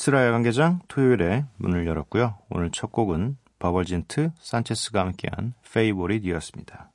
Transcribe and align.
미스라 0.00 0.26
야간 0.26 0.42
개장 0.42 0.80
토요일에 0.88 1.44
문을 1.58 1.86
열었고요. 1.86 2.38
오늘 2.48 2.70
첫 2.70 2.90
곡은 2.90 3.36
버벌진트 3.58 4.30
산체스가 4.40 4.98
함께한 5.00 5.52
페이보릿이었습니다. 5.70 6.90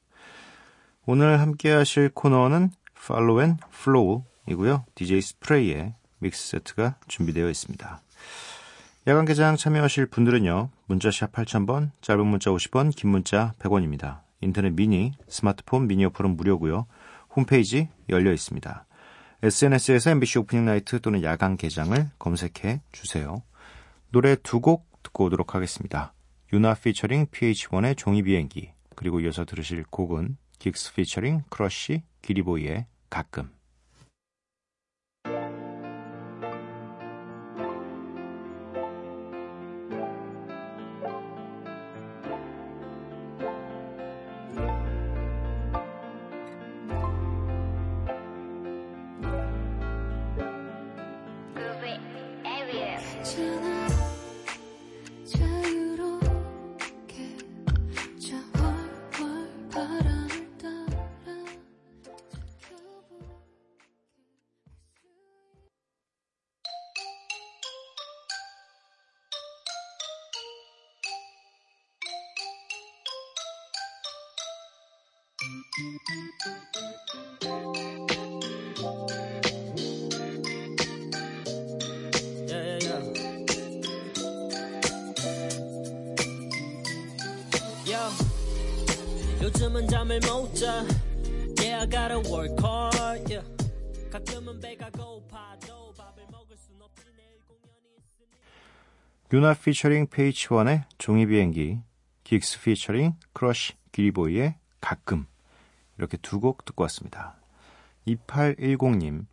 오늘 1.05 1.40
함께 1.40 1.70
하실 1.70 2.09
코너는 2.09 2.72
Follow 2.98 3.44
and 3.44 3.64
Flow이고요. 3.72 4.86
DJ 4.95 5.22
스프레이의 5.22 5.94
믹스 6.17 6.50
세트가 6.50 6.95
준비되어 7.08 7.48
있습니다. 7.48 8.02
야간 9.06 9.26
개장 9.26 9.56
참여하실 9.56 10.08
분들은요. 10.08 10.70
문자샵 10.88 11.31
8000번, 11.31 11.92
짧은 12.02 12.26
문자 12.26 12.50
50원, 12.50 12.95
긴 12.95 13.11
문자 13.11 13.53
100원입니다. 13.59 14.22
인터넷 14.42 14.72
미니, 14.72 15.11
스마트폰 15.28 15.88
미니 15.88 16.06
어플은 16.06 16.36
무료고요. 16.38 16.88
홈페이지 17.36 17.88
열려 18.09 18.33
있습니다. 18.33 18.86
SNS에서 19.44 20.11
MBC 20.11 20.39
Opening 20.39 20.66
Night 20.66 21.00
또는 21.02 21.23
야간 21.23 21.58
개장을 21.58 22.09
검색해 22.19 22.81
주세요. 22.91 23.44
노래 24.11 24.36
두 24.36 24.59
곡 24.61 24.88
듣고 25.03 25.25
오도록 25.25 25.53
하겠습니다. 25.55 26.14
유나 26.53 26.73
featuring 26.73 27.28
PH1의 27.27 27.97
종이 27.97 28.23
비행기 28.23 28.72
그리고 28.95 29.19
이어서 29.19 29.45
들으실 29.45 29.83
곡은 29.89 30.38
긱스 30.59 30.94
피처링 30.94 31.44
크러쉬 31.50 32.03
기리보이의 32.22 32.86
가끔 33.09 33.52
있잖아 53.26 53.88
자유롭게 55.26 56.38
저 58.20 58.38
활활 58.54 59.70
바람을 59.72 60.58
따라 60.59 61.09
지켜볼게 62.30 63.26
Yeah, 75.78 75.98
yeah, 77.44 78.08
yeah. 78.66 78.74
요즘은 89.65 89.87
잠을 89.87 90.20
못 90.20 90.53
자. 90.53 90.86
Yeah, 91.58 91.81
I 91.81 91.89
gotta 91.89 92.21
work 92.31 92.55
hard. 92.64 93.33
Yeah. 93.33 93.43
가끔은 94.11 94.59
배가 94.59 94.92
고파도 94.92 95.92
밥을 95.98 96.27
먹을 96.31 96.55
순 96.55 96.80
없지 96.80 97.02
내일 97.17 97.42
공연이 97.48 97.98
있으니. 97.98 98.30
유나 99.33 99.55
featuring 99.55 100.08
PH1의 100.08 100.83
종이 100.99 101.25
비행기 101.25 101.80
긱스 102.25 102.61
피처링 102.61 103.15
크러쉬 103.33 103.73
기리보이의 103.92 104.55
가끔 104.81 105.25
이렇게 105.98 106.17
두 106.17 106.39
곡 106.39 106.64
듣고 106.65 106.83
왔습니다. 106.83 107.36
2810님 108.08 109.25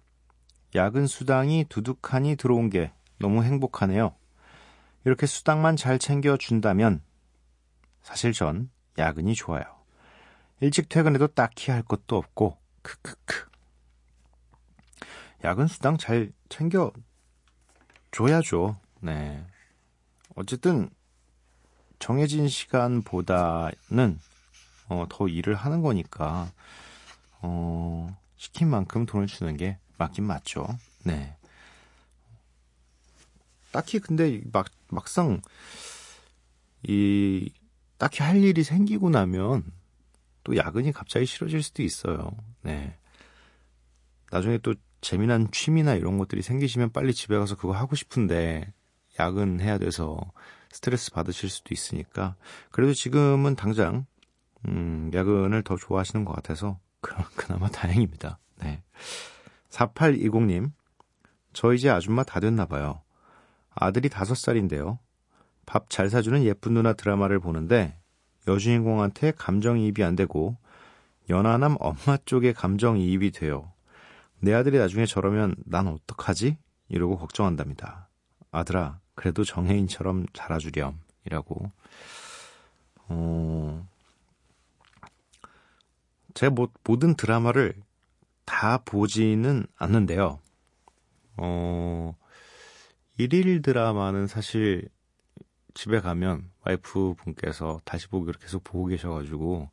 야근 0.75 1.07
수당이 1.09 1.67
두둑하니 1.69 2.37
들어온 2.37 2.71
게 2.71 2.91
너무 3.19 3.45
행복하네요. 3.45 4.15
이렇게 5.05 5.27
수당만 5.27 5.77
잘 5.77 5.99
챙겨준다면 5.99 7.03
사실 8.01 8.33
전 8.33 8.71
야근이 8.97 9.35
좋아요. 9.35 9.82
일찍 10.63 10.89
퇴근해도 10.89 11.27
딱히 11.27 11.73
할 11.73 11.83
것도 11.83 12.17
없고 12.17 12.57
크크크 12.83 13.51
야근 15.43 15.67
수당 15.67 15.99
잘 15.99 16.33
챙겨 16.49 16.93
줘야죠. 18.13 18.79
네. 19.01 19.45
어쨌든 20.37 20.89
정해진 21.99 22.47
시간보다는 22.47 24.21
어, 24.89 25.07
더 25.11 25.27
일을 25.27 25.57
하는 25.57 25.83
거니까 25.83 26.53
어, 27.41 28.17
시킨 28.37 28.69
만큼 28.69 29.05
돈을 29.05 29.27
주는 29.27 29.57
게 29.57 29.79
맞긴 29.99 30.27
맞죠. 30.27 30.69
네. 31.03 31.37
딱히 33.73 33.99
근데 33.99 34.41
막 34.53 34.67
막상 34.87 35.41
이 36.85 37.53
딱히 37.99 38.23
할 38.23 38.45
일이 38.45 38.63
생기고 38.63 39.11
나면 39.11 39.82
또 40.45 40.57
야근이 40.57 40.93
갑자기 40.93 41.27
싫어질 41.27 41.63
수도 41.63 41.83
있어요. 41.83 42.31
네. 42.63 42.97
나중에 44.31 44.59
또 44.59 44.75
재미난 45.01 45.49
취미나 45.51 45.95
이런 45.95 46.19
것들이 46.19 46.43
생기시면 46.43 46.93
빨리 46.93 47.13
집에 47.13 47.37
가서 47.37 47.57
그거 47.57 47.73
하고 47.73 47.97
싶은데 47.97 48.73
야근해야 49.19 49.79
돼서 49.79 50.19
스트레스 50.71 51.11
받으실 51.13 51.51
수도 51.51 51.75
있으니까 51.75 52.37
그래도 52.71 52.95
지금은 52.95 53.57
당장 53.57 54.07
음, 54.69 55.11
야근을 55.13 55.63
더 55.65 55.77
좋아하시는 55.77 56.25
것 56.25 56.33
같아서 56.35 56.79
그, 57.01 57.15
그나마 57.37 57.69
다행입니다. 57.69 58.39
네. 58.61 58.83
4820님 59.71 60.73
저 61.53 61.73
이제 61.75 61.91
아줌마 61.91 62.23
다 62.23 62.41
됐나 62.41 62.67
봐요. 62.67 63.03
아들이 63.75 64.09
5살인데요. 64.09 64.99
밥 65.67 65.89
잘 65.89 66.11
사주는 66.11 66.43
예쁜 66.45 66.75
누나 66.75 66.93
드라마를 66.93 67.39
보는데 67.41 67.99
여주인공한테 68.47 69.33
감정이입이 69.33 70.03
안 70.03 70.17
되고 70.17 70.57
연하남 71.31 71.77
엄마 71.81 72.17
쪽에 72.25 72.53
감정이입이 72.53 73.31
돼요. 73.31 73.73
내 74.41 74.53
아들이 74.53 74.79
나중에 74.79 75.07
저러면 75.07 75.55
난 75.65 75.87
어떡하지? 75.87 76.57
이러고 76.89 77.17
걱정한답니다. 77.17 78.09
아들아, 78.51 78.99
그래도 79.15 79.45
정혜인처럼 79.45 80.27
자라주렴. 80.33 80.99
이라고. 81.25 81.71
어, 83.09 83.87
제가 86.35 86.51
뭐, 86.51 86.69
모든 86.85 87.15
드라마를 87.15 87.75
다 88.45 88.79
보지는 88.79 89.67
않는데요. 89.77 90.41
어, 91.37 92.17
일일 93.19 93.63
드라마는 93.63 94.27
사실 94.27 94.89
집에 95.75 96.01
가면 96.01 96.51
와이프 96.65 97.15
분께서 97.19 97.81
다시 97.85 98.09
보기를 98.09 98.39
계속 98.41 98.63
보고 98.65 98.87
계셔가지고 98.87 99.71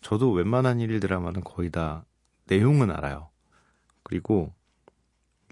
저도 0.00 0.32
웬만한 0.32 0.80
일일 0.80 1.00
드라마는 1.00 1.42
거의 1.42 1.70
다 1.70 2.04
내용은 2.46 2.90
알아요. 2.90 3.30
그리고 4.02 4.52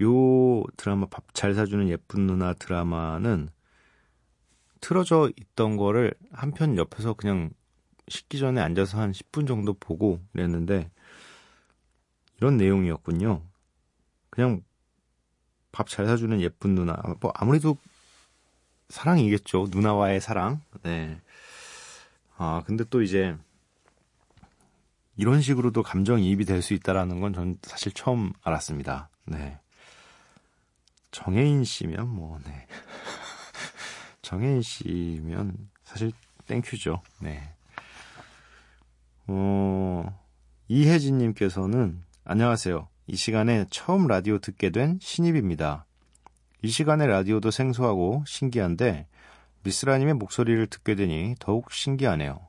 요 0.02 0.62
드라마 0.76 1.06
밥 1.06 1.24
잘 1.34 1.54
사주는 1.54 1.88
예쁜 1.88 2.26
누나 2.26 2.52
드라마는 2.54 3.48
틀어져 4.80 5.30
있던 5.36 5.76
거를 5.76 6.14
한 6.32 6.52
편 6.52 6.76
옆에서 6.76 7.14
그냥 7.14 7.50
식기 8.08 8.38
전에 8.38 8.60
앉아서 8.60 8.98
한 9.00 9.12
10분 9.12 9.46
정도 9.46 9.72
보고 9.74 10.20
그랬는데 10.32 10.90
이런 12.38 12.56
내용이었군요. 12.56 13.42
그냥 14.30 14.62
밥 15.72 15.86
잘 15.88 16.06
사주는 16.06 16.40
예쁜 16.40 16.74
누나. 16.74 16.96
뭐 17.20 17.30
아무래도 17.34 17.76
사랑이겠죠. 18.90 19.68
누나와의 19.70 20.20
사랑. 20.20 20.60
네. 20.82 21.18
아, 22.36 22.62
근데 22.66 22.84
또 22.90 23.02
이제 23.02 23.36
이런 25.16 25.40
식으로도 25.42 25.82
감정이입이 25.82 26.44
될 26.44 26.62
수 26.62 26.74
있다라는 26.74 27.20
건 27.20 27.32
전 27.34 27.58
사실 27.62 27.92
처음 27.92 28.32
알았습니다. 28.42 29.08
네. 29.26 29.58
정혜인 31.12 31.64
씨면 31.64 32.08
뭐, 32.08 32.38
네. 32.44 32.66
정혜인 34.22 34.62
씨면 34.62 35.56
사실 35.84 36.12
thank 36.46 36.70
you죠. 36.70 37.02
네. 37.20 37.52
어, 39.26 40.20
이혜진님께서는 40.68 42.02
안녕하세요. 42.24 42.88
이 43.06 43.16
시간에 43.16 43.66
처음 43.70 44.06
라디오 44.06 44.38
듣게 44.38 44.70
된 44.70 44.98
신입입니다. 45.00 45.84
이 46.62 46.68
시간에 46.68 47.06
라디오도 47.06 47.50
생소하고 47.50 48.24
신기한데 48.26 49.06
미스라님의 49.62 50.14
목소리를 50.14 50.66
듣게 50.66 50.94
되니 50.94 51.34
더욱 51.38 51.72
신기하네요. 51.72 52.40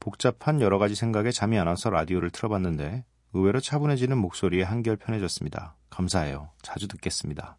복잡한 0.00 0.60
여러 0.60 0.78
가지 0.78 0.94
생각에 0.94 1.30
잠이 1.30 1.58
안 1.58 1.66
와서 1.66 1.90
라디오를 1.90 2.30
틀어봤는데 2.30 3.04
의외로 3.32 3.60
차분해지는 3.60 4.18
목소리에 4.18 4.62
한결 4.62 4.96
편해졌습니다. 4.96 5.76
감사해요. 5.90 6.50
자주 6.62 6.88
듣겠습니다. 6.88 7.56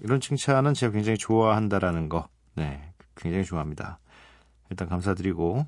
이런 0.00 0.20
칭찬은 0.20 0.74
제가 0.74 0.92
굉장히 0.92 1.18
좋아한다라는 1.18 2.08
거, 2.08 2.28
네, 2.54 2.92
굉장히 3.14 3.44
좋아합니다. 3.44 3.98
일단 4.70 4.88
감사드리고 4.88 5.66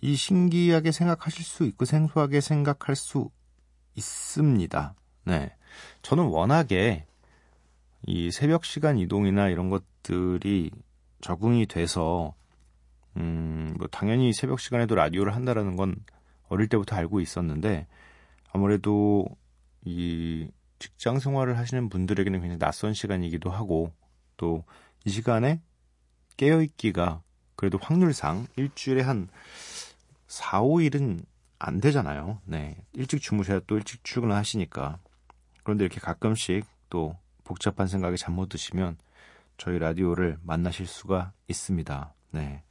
이 0.00 0.16
신기하게 0.16 0.90
생각하실 0.90 1.44
수 1.44 1.64
있고 1.64 1.84
생소하게 1.84 2.40
생각할 2.40 2.96
수 2.96 3.30
있습니다. 3.94 4.94
네, 5.26 5.54
저는 6.02 6.24
워낙에 6.24 7.04
이 8.06 8.30
새벽 8.30 8.64
시간 8.64 8.98
이동이나 8.98 9.48
이런 9.48 9.68
것들이 9.68 10.70
적응이 11.20 11.66
돼서 11.66 12.34
음, 13.16 13.74
뭐 13.78 13.88
당연히 13.88 14.32
새벽 14.32 14.60
시간에도 14.60 14.94
라디오를 14.94 15.34
한다라는 15.34 15.76
건 15.76 15.96
어릴 16.48 16.68
때부터 16.68 16.96
알고 16.96 17.20
있었는데 17.20 17.86
아무래도 18.52 19.26
이 19.84 20.48
직장 20.78 21.18
생활을 21.18 21.58
하시는 21.58 21.88
분들에게는 21.88 22.40
굉장히 22.40 22.58
낯선 22.58 22.94
시간이기도 22.94 23.50
하고 23.50 23.92
또 24.38 24.64
이 25.06 25.10
시간에 25.10 25.62
깨어 26.36 26.60
있기가 26.62 27.22
그래도 27.54 27.78
확률상 27.80 28.48
일주일에 28.56 29.02
한 29.02 29.28
4, 30.26 30.60
5일은 30.62 31.24
안 31.60 31.80
되잖아요. 31.80 32.40
네. 32.44 32.76
일찍 32.92 33.22
주무셔야 33.22 33.60
또 33.68 33.76
일찍 33.76 34.02
출근을 34.02 34.34
하시니까. 34.34 34.98
그런데 35.66 35.82
이렇게 35.84 35.98
가끔씩 36.00 36.64
또 36.90 37.18
복잡한 37.42 37.88
생각에 37.88 38.14
잠 38.14 38.34
못 38.34 38.48
드시면 38.48 38.96
저희 39.56 39.80
라디오를 39.80 40.38
만나실 40.44 40.86
수가 40.86 41.32
있습니다. 41.48 42.14
네. 42.30 42.62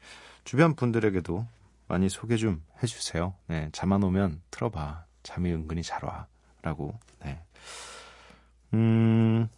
주변 0.46 0.76
분들에게도 0.78 1.46
많이 1.90 2.08
소개 2.08 2.38
좀 2.38 2.64
해주세요. 2.82 3.36
네. 3.48 3.70
잠 3.74 3.92
안 3.92 4.02
오면 4.02 4.42
틀어봐. 4.50 5.04
잠이 5.24 5.52
은근히 5.52 5.84
잘 5.84 6.06
와. 6.06 6.28
라고. 6.62 6.98
네. 7.20 7.44
음, 8.74 9.50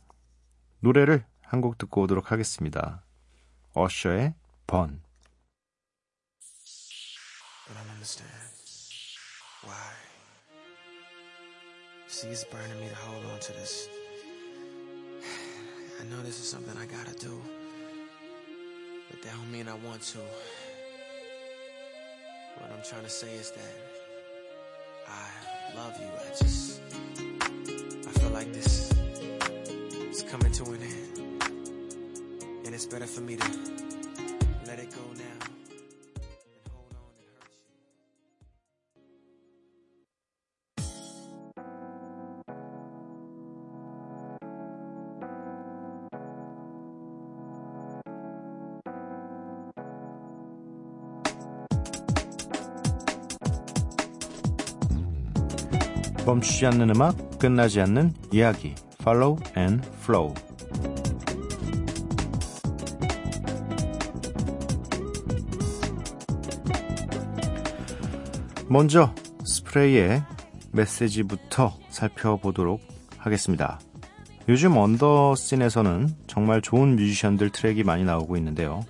노래를 0.79 1.23
한 1.43 1.61
곡 1.61 1.77
듣고 1.77 2.01
오도록 2.01 2.31
하겠습니다. 2.31 3.03
어셔의 3.73 4.33
번. 4.65 4.99
I 7.69 7.75
don't 7.75 7.89
understand. 7.91 8.33
Why? 9.63 9.96
See, 12.09 12.29
it's 12.29 12.45
burning 12.45 12.79
me 12.79 12.87
to 12.87 12.95
hold 12.95 13.25
on 13.33 13.39
to 13.39 13.51
this. 13.51 13.89
I 15.99 16.03
know 16.05 16.21
this 16.23 16.39
is 16.39 16.47
something 16.47 16.73
I 16.77 16.85
gotta 16.85 17.13
do, 17.19 17.41
but 19.11 19.21
that 19.21 19.33
don't 19.35 19.51
mean 19.51 19.67
I 19.67 19.75
want 19.85 20.01
to. 20.03 20.19
What 22.59 22.71
I'm 22.71 22.81
trying 22.89 23.03
to 23.03 23.09
say 23.09 23.33
is 23.35 23.51
that 23.51 23.75
I 25.09 25.75
love 25.75 25.99
you. 25.99 26.07
I 26.07 26.29
just, 26.41 26.79
I 27.19 28.19
feel 28.19 28.29
like 28.29 28.53
this 28.53 28.89
is 30.09 30.23
coming 30.23 30.53
to 30.53 30.63
an 30.63 30.81
end, 30.81 31.43
and 32.65 32.73
it's 32.73 32.85
better 32.85 33.05
for 33.05 33.19
me 33.19 33.35
to 33.35 33.86
멈추지 56.37 56.67
않는 56.67 56.91
음악, 56.91 57.39
끝나지 57.39 57.81
않는 57.81 58.13
이야기. 58.31 58.75
Follow 59.01 59.39
and 59.57 59.87
Flow. 60.01 60.33
먼저 68.67 69.15
스프레이의 69.45 70.23
메시지부터 70.73 71.73
살펴보도록 71.89 72.81
하겠습니다. 73.17 73.79
요즘 74.47 74.77
언더씬에서는 74.77 76.09
정말 76.27 76.61
좋은 76.61 76.97
뮤지션들 76.97 77.49
트랙이 77.49 77.81
많이 77.83 78.03
나오고 78.03 78.37
있는데요. 78.37 78.85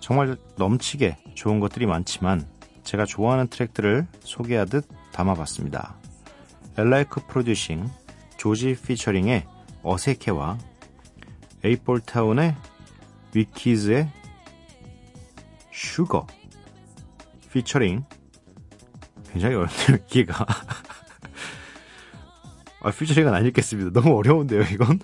정말 0.00 0.36
넘치게 0.58 1.16
좋은 1.34 1.58
것들이 1.58 1.86
많지만 1.86 2.46
제가 2.84 3.06
좋아하는 3.06 3.46
트랙들을 3.46 4.06
소개하듯 4.20 4.86
담아봤습니다. 5.12 5.96
엘라이크 6.78 7.26
프로듀싱, 7.26 7.88
조지 8.36 8.74
피처링의 8.74 9.46
어색해와 9.82 10.58
에이폴타운의 11.64 12.54
위키즈의 13.34 14.10
슈거 15.72 16.26
피처링 17.52 18.04
굉장히 19.32 19.54
어렵네요 19.54 19.98
기가. 20.08 20.46
아 22.80 22.90
피처링은 22.90 23.34
안 23.34 23.46
읽겠습니다. 23.46 23.98
너무 23.98 24.16
어려운데요 24.16 24.62
이건? 24.72 25.00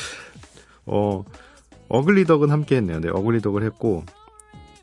어 0.86 1.24
어글리덕은 1.88 2.50
함께 2.50 2.76
했네요. 2.76 3.00
네 3.00 3.08
어글리덕을 3.08 3.62
했고 3.62 4.04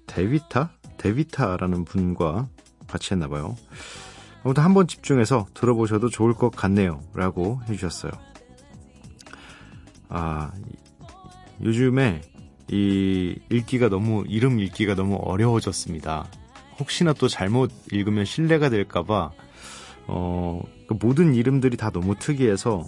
데비타 0.07 0.71
데비타라는 0.97 1.85
분과 1.85 2.47
같이 2.87 3.13
했나봐요 3.13 3.55
아무튼 4.45 4.63
한번 4.63 4.87
집중해서 4.87 5.47
들어보셔도 5.55 6.09
좋을 6.09 6.35
것 6.35 6.51
같네요. 6.51 7.01
라고 7.15 7.59
해주셨어요. 7.67 8.11
아, 10.07 10.51
요즘에 11.63 12.21
이 12.69 13.39
읽기가 13.49 13.89
너무, 13.89 14.23
이름 14.27 14.59
읽기가 14.59 14.93
너무 14.93 15.15
어려워졌습니다. 15.15 16.27
혹시나 16.79 17.13
또 17.13 17.27
잘못 17.27 17.71
읽으면 17.91 18.25
신뢰가 18.25 18.69
될까봐, 18.69 19.31
어, 20.07 20.61
그 20.87 20.95
모든 21.01 21.33
이름들이 21.33 21.75
다 21.75 21.89
너무 21.89 22.13
특이해서 22.13 22.87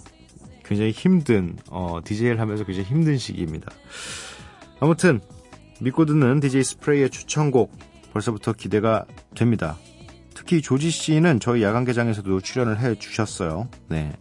굉장히 0.64 0.92
힘든, 0.92 1.56
어, 1.70 1.98
DJ를 2.04 2.38
하면서 2.38 2.62
굉장히 2.62 2.88
힘든 2.88 3.18
시기입니다. 3.18 3.72
아무튼, 4.78 5.20
믿고 5.80 6.06
듣는 6.06 6.38
DJ 6.38 6.62
스프레이의 6.62 7.10
추천곡 7.10 7.76
벌써부터 8.12 8.52
기대가 8.52 9.06
됩니다. 9.34 9.76
특히 10.38 10.62
조지 10.62 10.90
씨는 10.90 11.40
저희 11.40 11.64
야간 11.64 11.84
개장에서도 11.84 12.40
출연을 12.40 12.78
해 12.78 12.94
주셨어요. 12.94 13.68
네. 13.88 14.12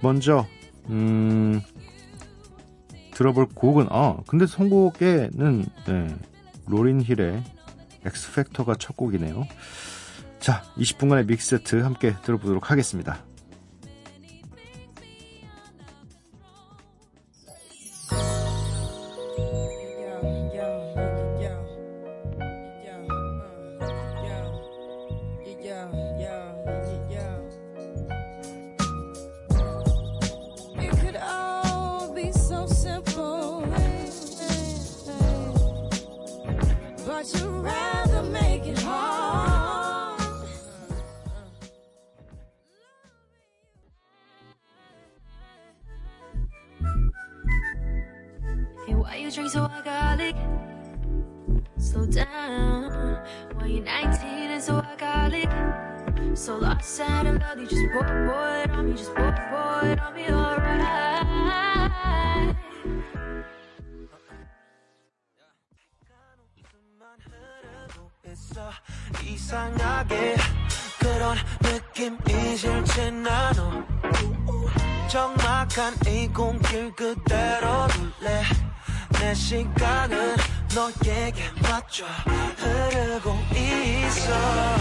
먼저 0.00 0.48
음 0.88 1.60
들어볼 3.12 3.46
곡은 3.54 3.86
아 3.90 4.16
근데 4.26 4.48
선곡에는 4.48 5.64
네, 5.86 6.16
로린 6.66 7.00
힐의 7.00 7.44
엑스팩터가 8.04 8.74
첫 8.80 8.96
곡이네요. 8.96 9.46
자, 10.40 10.64
20분간의 10.76 11.28
믹세트 11.28 11.82
함께 11.82 12.16
들어보도록 12.22 12.72
하겠습니다. 12.72 13.24
why 49.01 49.15
you 49.15 49.31
drink 49.31 49.49
so 49.51 49.61
alcoholic? 49.61 50.35
Slow 51.77 52.05
down. 52.05 53.23
Why 53.55 53.65
you 53.67 53.81
19 53.81 54.51
and 54.51 54.63
so 54.63 54.75
alcoholic? 54.75 55.49
So 56.35 56.57
lost 56.57 56.99
out 57.01 57.25
of 57.25 57.39
love, 57.39 57.59
you 57.59 57.67
just 57.67 57.85
pour, 57.91 58.03
pour 58.03 58.57
it 58.63 58.69
on 58.71 58.89
me, 58.89 58.97
just 58.97 59.13
pour, 59.13 59.31
pour 59.49 59.89
it 59.89 59.99
on 59.99 60.13
me, 60.15 60.29
alright. 60.29 60.77
만 66.99 67.17
흐르고 67.21 68.11
있어 68.31 68.71
이상하게 69.23 70.35
그런 70.99 71.37
느낌이 71.61 72.57
싫지 72.57 73.11
나도 73.11 73.83
적막한 75.07 75.93
이 76.07 76.27
공길 76.27 76.91
그대로 76.93 77.87
둘래 77.87 78.41
내 79.22 79.32
시간은 79.34 80.34
너에게 80.74 81.44
맞춰 81.62 82.04
흐르고 82.56 83.30
있어 83.54 84.71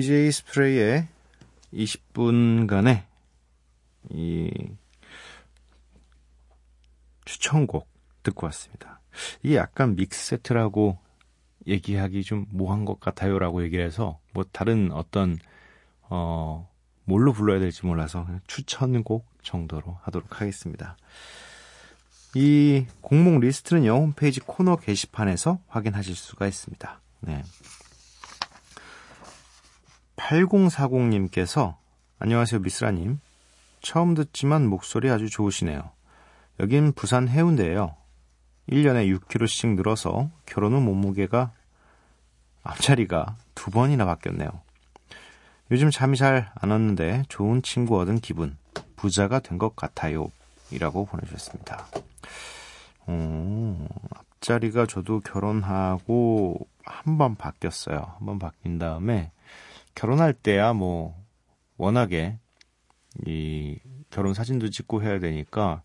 DJ 0.00 0.30
스프레이의 0.30 1.08
20분간의 1.74 3.02
이 4.10 4.48
추천곡 7.24 7.88
듣고 8.22 8.46
왔습니다. 8.46 9.00
이게 9.42 9.56
약간 9.56 9.96
믹스 9.96 10.28
세트라고 10.28 10.98
얘기하기 11.66 12.22
좀 12.22 12.46
뭐한 12.50 12.84
것 12.84 13.00
같아요라고 13.00 13.64
얘기를 13.64 13.84
해서 13.84 14.20
뭐 14.32 14.44
다른 14.52 14.92
어떤 14.92 15.36
어 16.02 16.70
뭘로 17.02 17.32
불러야 17.32 17.58
될지 17.58 17.84
몰라서 17.84 18.24
그냥 18.24 18.40
추천곡 18.46 19.26
정도로 19.42 19.98
하도록 20.02 20.40
하겠습니다. 20.40 20.96
이 22.36 22.86
공목 23.00 23.40
리스트는요 23.40 23.94
홈페이지 23.96 24.38
코너 24.38 24.76
게시판에서 24.76 25.58
확인하실 25.66 26.14
수가 26.14 26.46
있습니다. 26.46 27.00
네. 27.22 27.42
8040님께서 30.18 31.76
안녕하세요 32.18 32.60
미스라님. 32.60 33.20
처음 33.80 34.14
듣지만 34.14 34.66
목소리 34.66 35.08
아주 35.10 35.30
좋으시네요. 35.30 35.90
여긴 36.60 36.92
부산 36.92 37.28
해운대예요. 37.28 37.94
1년에 38.68 39.18
6kg씩 39.18 39.76
늘어서 39.76 40.28
결혼 40.44 40.74
후 40.74 40.80
몸무게가 40.80 41.52
앞자리가 42.64 43.36
두 43.54 43.70
번이나 43.70 44.04
바뀌었네요. 44.04 44.48
요즘 45.70 45.90
잠이 45.90 46.16
잘 46.16 46.50
안 46.60 46.70
왔는데 46.70 47.22
좋은 47.28 47.62
친구 47.62 47.98
얻은 48.00 48.18
기분 48.18 48.56
부자가 48.96 49.38
된 49.38 49.58
것 49.58 49.76
같아요. 49.76 50.30
이라고 50.70 51.06
보내주셨습니다. 51.06 51.86
오, 53.06 53.76
앞자리가 54.10 54.86
저도 54.86 55.20
결혼하고 55.20 56.66
한 56.84 57.16
번 57.18 57.36
바뀌었어요. 57.36 57.98
한 58.18 58.26
번 58.26 58.38
바뀐 58.38 58.78
다음에 58.78 59.30
결혼할 59.98 60.32
때야 60.32 60.74
뭐 60.74 61.20
워낙에 61.76 62.38
이 63.26 63.80
결혼 64.10 64.32
사진도 64.32 64.70
찍고 64.70 65.02
해야 65.02 65.18
되니까 65.18 65.82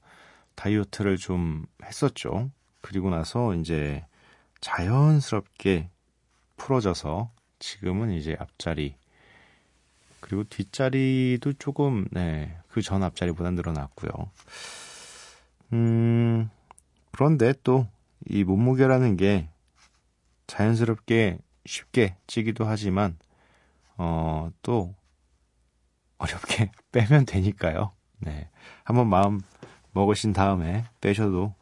다이어트를 0.54 1.18
좀 1.18 1.66
했었죠. 1.84 2.52
그리고 2.82 3.10
나서 3.10 3.56
이제 3.56 4.06
자연스럽게 4.62 5.90
풀어져서 6.58 7.32
지금은 7.58 8.12
이제 8.12 8.36
앞자리 8.40 8.96
그리고 10.20 10.44
뒷자리도 10.44 11.54
조금 11.54 12.06
네, 12.12 12.56
그 12.68 12.84
전 12.84 13.02
앞자리보다 13.02 13.50
늘어났고요. 13.50 14.12
음 15.74 16.50
그런데 17.12 17.54
또 17.64 17.88
이 18.30 18.44
몸무게라는 18.44 19.18
게 19.18 19.50
자연스럽게 20.48 21.40
쉽게 21.66 22.16
찌기도 22.28 22.64
하지만 22.64 23.18
어, 23.98 24.50
또, 24.62 24.96
어렵게 26.18 26.72
빼면 26.92 27.26
되니까요. 27.26 27.92
네. 28.20 28.50
한번 28.84 29.08
마음 29.08 29.42
먹으신 29.92 30.34
다음에 30.34 30.86
빼셔도 31.02 31.54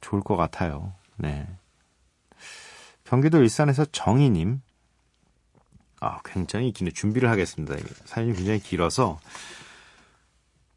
좋을 0.00 0.22
것 0.22 0.36
같아요. 0.36 0.94
네. 1.16 1.46
경기도 3.04 3.38
일산에서 3.38 3.84
정희님. 3.86 4.62
아, 6.00 6.20
굉장히 6.24 6.72
기네. 6.72 6.90
준비를 6.90 7.30
하겠습니다. 7.30 7.74
사연이 8.04 8.34
굉장히 8.34 8.60
길어서 8.60 9.18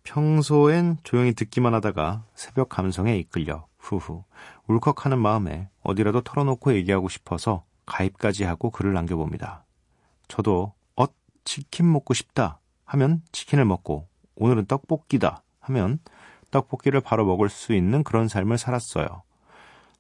평소엔 0.04 0.98
조용히 1.04 1.34
듣기만 1.34 1.74
하다가 1.74 2.24
새벽 2.34 2.70
감성에 2.70 3.18
이끌려 3.18 3.68
후후 3.78 4.24
울컥하는 4.68 5.20
마음에 5.20 5.70
어디라도 5.84 6.22
털어놓고 6.22 6.74
얘기하고 6.76 7.10
싶어서 7.10 7.66
가입까지 7.86 8.46
하고 8.46 8.70
글을 8.70 8.94
남겨봅니다. 8.94 9.66
저도 10.30 10.64
엇 10.64 10.77
치킨 11.48 11.90
먹고 11.94 12.14
싶다 12.14 12.60
하면 12.84 13.22
치킨을 13.32 13.64
먹고 13.64 14.10
오늘은 14.36 14.66
떡볶이다 14.66 15.44
하면 15.62 16.00
떡볶이를 16.52 17.00
바로 17.00 17.26
먹을 17.26 17.48
수 17.48 17.74
있는 17.74 18.04
그런 18.04 18.28
삶을 18.28 18.58
살았어요. 18.58 19.24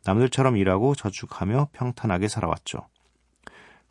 남들처럼 0.03 0.57
일하고 0.57 0.93
저축하며 0.93 1.69
평탄하게 1.71 2.27
살아왔죠. 2.27 2.87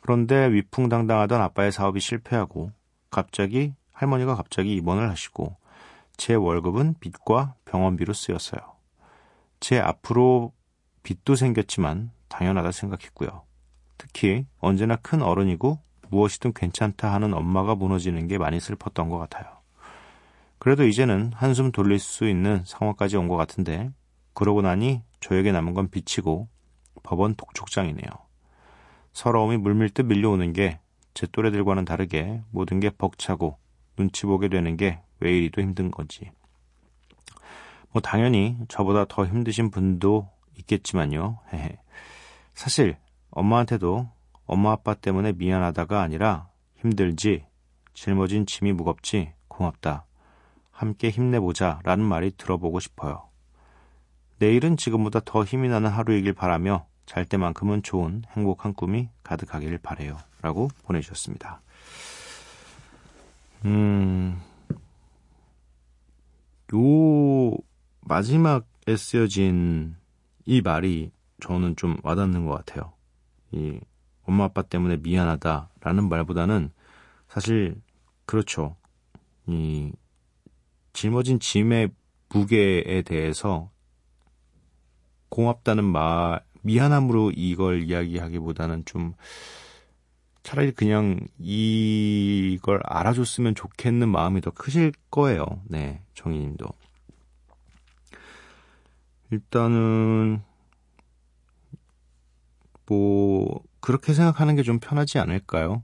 그런데 0.01 0.51
위풍당당하던 0.51 1.41
아빠의 1.41 1.71
사업이 1.71 1.99
실패하고 1.99 2.71
갑자기 3.09 3.73
할머니가 3.91 4.35
갑자기 4.35 4.75
입원을 4.75 5.09
하시고 5.09 5.57
제 6.15 6.35
월급은 6.35 6.95
빚과 6.99 7.55
병원비로 7.65 8.13
쓰였어요. 8.13 8.61
제 9.59 9.79
앞으로 9.79 10.53
빚도 11.01 11.35
생겼지만 11.35 12.11
당연하다 12.27 12.71
생각했고요. 12.71 13.43
특히 13.97 14.45
언제나 14.59 14.95
큰 14.95 15.23
어른이고 15.23 15.86
무엇이든 16.09 16.53
괜찮다 16.53 17.13
하는 17.13 17.33
엄마가 17.33 17.75
무너지는 17.75 18.27
게 18.27 18.37
많이 18.37 18.59
슬펐던 18.59 19.09
것 19.09 19.17
같아요. 19.17 19.45
그래도 20.59 20.85
이제는 20.85 21.31
한숨 21.35 21.71
돌릴 21.71 21.99
수 21.99 22.27
있는 22.27 22.63
상황까지 22.65 23.17
온 23.17 23.27
것 23.27 23.35
같은데 23.35 23.91
그러고 24.33 24.61
나니 24.61 25.01
저에게 25.19 25.51
남은 25.51 25.73
건 25.73 25.89
빚이고 25.89 26.47
법원 27.03 27.35
독촉장이네요. 27.35 28.07
서러움이 29.13 29.57
물밀듯 29.57 30.05
밀려오는 30.05 30.53
게 30.53 30.79
제 31.17 31.25
또래들과는 31.31 31.83
다르게 31.83 32.43
모든 32.51 32.79
게 32.79 32.91
벅차고 32.91 33.57
눈치 33.95 34.27
보게 34.27 34.49
되는 34.49 34.77
게 34.77 35.01
왜 35.19 35.35
이리도 35.35 35.61
힘든 35.63 35.89
건지. 35.89 36.29
뭐 37.91 38.03
당연히 38.03 38.55
저보다 38.67 39.05
더 39.05 39.25
힘드신 39.25 39.71
분도 39.71 40.29
있겠지만요. 40.59 41.39
사실 42.53 42.97
엄마한테도 43.31 44.07
엄마 44.47 44.71
아빠 44.71 44.93
때문에 44.93 45.33
미안하다가 45.33 46.01
아니라 46.01 46.49
힘들지, 46.77 47.45
짊어진 47.93 48.45
짐이 48.45 48.73
무겁지, 48.73 49.33
고맙다. 49.47 50.05
함께 50.71 51.09
힘내보자 51.09 51.81
라는 51.83 52.05
말이 52.05 52.31
들어보고 52.37 52.79
싶어요. 52.79 53.27
내일은 54.39 54.77
지금보다 54.77 55.19
더 55.25 55.43
힘이 55.43 55.67
나는 55.69 55.89
하루이길 55.89 56.33
바라며 56.33 56.85
잘 57.05 57.25
때만큼은 57.25 57.83
좋은 57.83 58.23
행복한 58.31 58.73
꿈이 58.73 59.09
가득하길 59.23 59.77
바래요. 59.79 60.17
라고 60.41 60.69
보내주셨습니다. 60.83 61.61
음, 63.65 64.39
요 66.73 67.57
마지막에 68.01 68.95
쓰여진 68.95 69.95
이 70.45 70.61
말이 70.61 71.11
저는 71.41 71.75
좀 71.75 71.97
와닿는 72.03 72.45
것 72.45 72.53
같아요. 72.53 72.93
이 73.51 73.79
엄마 74.27 74.43
아빠 74.43 74.61
때문에 74.61 74.97
미안하다라는 74.97 76.09
말보다는 76.09 76.69
사실 77.29 77.81
그렇죠. 78.25 78.75
이 79.47 79.91
짊어진 80.93 81.39
짐의 81.39 81.89
무게에 82.29 83.01
대해서 83.03 83.71
고맙다는 85.29 85.83
말, 85.85 86.41
미안함으로 86.61 87.31
이걸 87.35 87.83
이야기하기보다는 87.83 88.83
좀 88.85 89.13
차라리 90.43 90.71
그냥 90.71 91.19
이걸 91.39 92.79
알아줬으면 92.83 93.55
좋겠는 93.55 94.09
마음이 94.09 94.41
더 94.41 94.51
크실 94.51 94.91
거예요. 95.09 95.45
네, 95.65 96.01
정희님도. 96.13 96.65
일단은 99.31 100.41
뭐 102.85 103.61
그렇게 103.87 104.13
생각하는 104.13 104.57
게 104.57 104.63
좀 104.63 104.79
편하지 104.79 105.17
않을까요? 105.17 105.81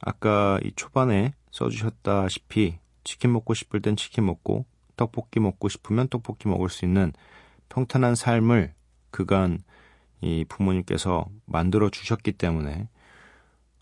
아까 0.00 0.60
이 0.62 0.70
초반에 0.76 1.34
써주셨다시피 1.50 2.78
치킨 3.02 3.32
먹고 3.32 3.52
싶을 3.54 3.82
땐 3.82 3.96
치킨 3.96 4.24
먹고 4.26 4.64
떡볶이 4.96 5.40
먹고 5.40 5.68
싶으면 5.68 6.06
떡볶이 6.06 6.46
먹을 6.46 6.68
수 6.68 6.84
있는 6.84 7.12
평탄한 7.68 8.14
삶을 8.14 8.74
그간 9.10 9.64
이 10.20 10.44
부모님께서 10.48 11.26
만들어 11.46 11.90
주셨기 11.90 12.30
때문에 12.30 12.88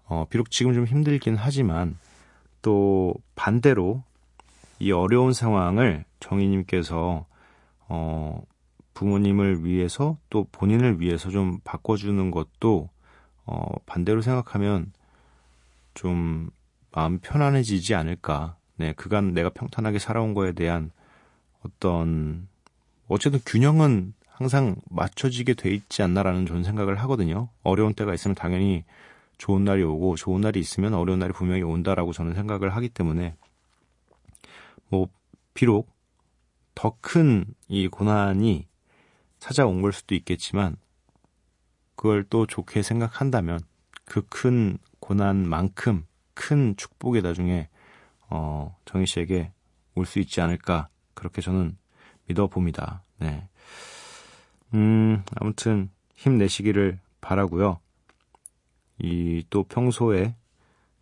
어, 0.07 0.25
비록 0.31 0.51
지금 0.51 0.73
좀 0.73 0.87
힘들긴 0.87 1.37
하지만 1.37 1.99
또 2.63 3.15
반대로 3.35 4.05
이 4.79 4.91
어려운 4.91 5.35
상황을 5.35 6.07
정희님께서 6.21 7.27
어, 7.89 8.43
부모님을 8.97 9.65
위해서 9.65 10.19
또 10.31 10.47
본인을 10.53 11.01
위해서 11.01 11.31
좀 11.31 11.61
바꿔주는 11.65 12.31
것도 12.31 12.89
어, 13.45 13.67
반대로 13.87 14.23
생각하면 14.23 14.93
좀 15.95 16.51
마음 16.93 17.19
편안해지지 17.19 17.95
않을까. 17.95 18.57
네, 18.77 18.93
그간 18.95 19.33
내가 19.35 19.51
평탄하게 19.51 19.99
살아온 19.99 20.35
거에 20.35 20.53
대한 20.53 20.91
어떤 21.63 22.49
어쨌든 23.09 23.41
균형은 23.47 24.15
항상 24.29 24.77
맞춰지게 24.91 25.55
돼 25.55 25.71
있지 25.71 26.03
않나라는 26.03 26.47
저는 26.47 26.65
생각을 26.65 26.97
하거든요. 27.03 27.49
어려운 27.63 27.95
때가 27.95 28.15
있으면 28.15 28.35
당연히 28.35 28.85
좋은 29.39 29.65
날이 29.65 29.83
오고 29.83 30.17
좋은 30.17 30.41
날이 30.41 30.59
있으면 30.61 30.95
어려운 30.95 31.19
날이 31.19 31.33
분명히 31.33 31.63
온다라고 31.63 32.13
저는 32.13 32.35
생각을 32.35 32.75
하기 32.77 32.89
때문에 32.89 33.35
뭐 34.89 35.09
비록 35.55 35.95
더 36.75 36.97
큰 37.01 37.45
이 37.69 37.89
고난이 37.89 38.67
찾아온 39.47 39.81
걸 39.81 39.93
수도 39.93 40.17
있겠지만 40.17 40.77
그걸 41.95 42.25
또 42.25 42.47
좋게 42.47 42.83
생각한다면 42.83 43.61
그 44.05 44.23
큰 44.29 44.77
고난만큼 44.99 46.05
큰 46.35 46.75
축복이 46.77 47.23
나중에 47.23 47.69
어, 48.29 48.77
정희 48.87 49.07
씨에게 49.07 49.53
올 49.95 50.05
수 50.05 50.19
있지 50.19 50.41
않을까 50.41 50.89
그렇게 51.15 51.41
저는 51.41 51.79
믿어 52.27 52.49
봅니다. 52.49 53.05
네. 53.19 53.49
음, 54.75 55.23
아무튼 55.37 55.91
힘내시기를 56.17 56.99
바라고요. 57.21 57.79
이 58.99 59.45
또 59.49 59.63
평소에 59.63 60.35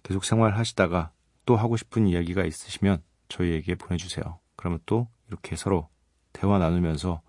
계속 0.03 0.25
생활하시다가 0.25 1.13
또 1.47 1.57
하고 1.57 1.79
싶은 1.79 2.07
이야기가 2.07 2.45
있으시면 2.45 3.03
저희에게 3.29 3.75
보내주세요. 3.77 4.39
그러면 4.57 4.81
또 4.85 5.09
이렇게 5.29 5.57
서로 5.57 5.89
대화 6.35 6.59
나누면서 6.59 7.23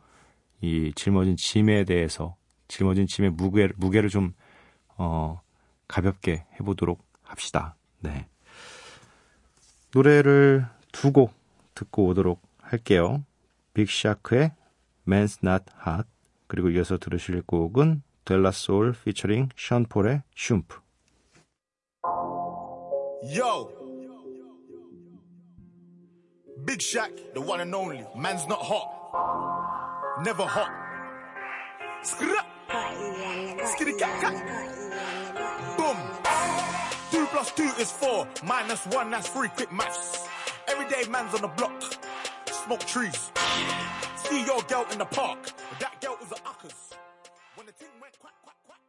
이 0.65 0.91
짊어진 0.95 1.37
짐에 1.37 1.83
대해서 1.83 2.35
짊어진 2.67 3.05
짐의 3.05 3.31
무게, 3.31 3.69
무게를 3.77 4.09
좀 4.09 4.33
어, 4.97 5.39
가볍게 5.87 6.45
해보도록 6.59 7.05
합시다. 7.21 7.75
네. 7.99 8.27
노래를 9.93 10.65
두 10.91 11.11
곡 11.11 11.33
듣고 11.75 12.07
오도록 12.07 12.41
할게요. 12.61 13.23
빅샤크의 13.73 14.51
Man's 15.07 15.37
Not 15.45 15.65
Hot 15.85 16.07
그리고 16.47 16.69
이어서 16.69 16.97
들으실 16.97 17.41
곡은 17.43 18.01
델라 18.23 18.51
소울 18.51 18.93
피처링 18.93 19.49
션 19.55 19.85
폴의 19.85 20.23
shump 20.35 20.73
Yo. 23.35 23.69
Big 26.65 26.79
Shaq, 26.79 27.11
the 27.33 27.41
one 27.41 27.59
and 27.59 27.75
only. 27.75 28.03
Man's 28.15 28.45
not 28.47 28.59
hot. 28.61 28.87
Never 30.23 30.43
hot. 30.43 30.71
Skra. 32.03 32.39
Skitty 32.69 33.99
cat 33.99 34.21
cat. 34.21 34.35
Boom. 35.77 35.97
Two 37.11 37.25
plus 37.27 37.51
two 37.51 37.69
is 37.79 37.91
four. 37.91 38.25
Minus 38.43 38.85
one, 38.87 39.11
that's 39.11 39.27
three. 39.27 39.49
Quick 39.49 39.73
maths. 39.73 40.27
Everyday 40.69 41.09
man's 41.09 41.33
on 41.33 41.41
the 41.41 41.49
block. 41.49 41.83
Smoke 42.47 42.79
trees. 42.85 43.31
See 44.15 44.45
your 44.45 44.61
girl 44.63 44.85
in 44.91 44.99
the 44.99 45.05
park. 45.05 45.51
That 45.79 45.99
girl 45.99 46.17
was 46.21 46.31
a 46.31 46.41
uckers. 46.47 46.95
When 47.55 47.65
the 47.65 47.73
thing 47.73 47.89
went 48.01 48.17
quack, 48.19 48.33
quack, 48.41 48.55
quack. 48.65 48.79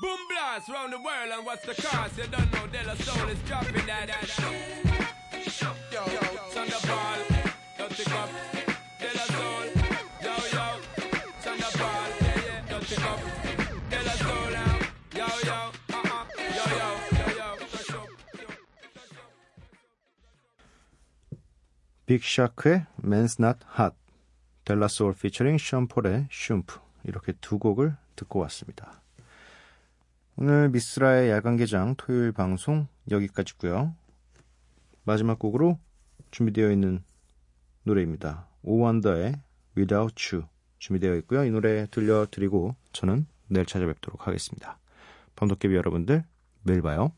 Boom 0.00 0.18
blast 0.30 0.68
round 0.70 0.92
the 0.92 0.98
world 0.98 1.30
and 1.32 1.44
what's 1.44 1.66
the 1.66 1.74
cost? 1.74 2.16
You 2.16 2.24
don't 2.24 2.50
know 2.52 2.66
De 2.68 2.86
La 2.86 2.94
Soul 2.94 3.28
is 3.28 3.38
dropping 3.40 3.86
that 3.86 4.06
that 4.06 5.08
Yo, 5.90 6.04
yo, 6.04 6.20
Thunderball, 6.52 7.17
빅샤크의 22.08 22.86
Man's 23.02 23.38
Not 23.38 23.66
Hot 23.78 23.94
델라 24.64 24.88
소울 24.88 25.12
피처링 25.12 25.58
션폴의 25.58 26.28
shump 26.30 26.72
이렇게 27.04 27.34
두 27.42 27.58
곡을 27.58 27.94
듣고 28.16 28.38
왔습니다. 28.40 29.02
오늘 30.36 30.70
미스라의 30.70 31.30
야간개장 31.30 31.96
토요일 31.98 32.32
방송 32.32 32.88
여기까지고요. 33.10 33.94
마지막 35.04 35.38
곡으로 35.38 35.78
준비되어 36.30 36.70
있는 36.70 37.04
노래입니다. 37.82 38.48
오원더의 38.62 39.34
Without 39.76 40.34
You 40.34 40.46
준비되어 40.78 41.14
있고요. 41.16 41.44
이 41.44 41.50
노래 41.50 41.86
들려드리고 41.90 42.74
저는 42.92 43.26
내일 43.48 43.66
찾아뵙도록 43.66 44.26
하겠습니다. 44.26 44.78
범도깨비 45.36 45.74
여러분들 45.74 46.24
매일 46.62 46.80
봐요. 46.80 47.12